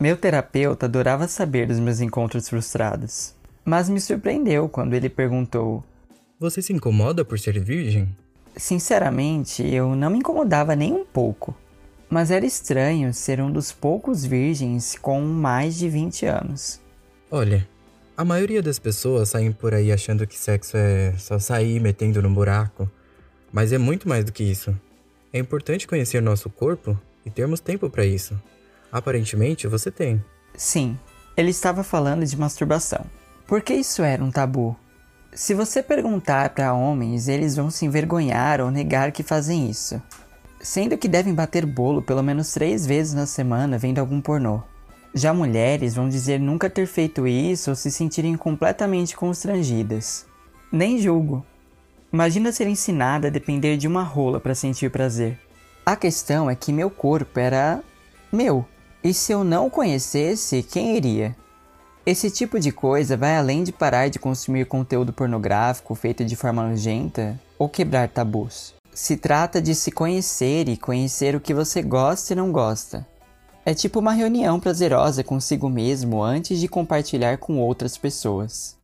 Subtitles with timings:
[0.00, 5.82] Meu terapeuta adorava saber dos meus encontros frustrados, mas me surpreendeu quando ele perguntou:
[6.38, 8.08] Você se incomoda por ser virgem?
[8.56, 11.52] Sinceramente, eu não me incomodava nem um pouco,
[12.08, 16.80] mas era estranho ser um dos poucos virgens com mais de 20 anos.
[17.28, 17.66] Olha,
[18.16, 22.30] a maioria das pessoas saem por aí achando que sexo é só sair metendo no
[22.30, 22.88] buraco,
[23.52, 24.72] mas é muito mais do que isso.
[25.32, 26.96] É importante conhecer nosso corpo
[27.26, 28.40] e termos tempo para isso.
[28.90, 30.22] Aparentemente você tem.
[30.56, 30.98] Sim,
[31.36, 33.04] ele estava falando de masturbação.
[33.46, 34.76] Por que isso era um tabu?
[35.32, 40.02] Se você perguntar para homens, eles vão se envergonhar ou negar que fazem isso.
[40.60, 44.62] Sendo que devem bater bolo pelo menos três vezes na semana vendo algum pornô.
[45.14, 50.26] Já mulheres vão dizer nunca ter feito isso ou se sentirem completamente constrangidas.
[50.72, 51.44] Nem julgo.
[52.12, 55.38] Imagina ser ensinada a depender de uma rola para sentir prazer.
[55.84, 57.82] A questão é que meu corpo era
[58.32, 58.66] meu.
[59.02, 61.36] E se eu não conhecesse, quem iria?
[62.04, 66.66] Esse tipo de coisa vai além de parar de consumir conteúdo pornográfico feito de forma
[66.66, 68.74] nojenta ou quebrar tabus.
[68.92, 73.06] Se trata de se conhecer e conhecer o que você gosta e não gosta.
[73.64, 78.77] É tipo uma reunião prazerosa consigo mesmo antes de compartilhar com outras pessoas.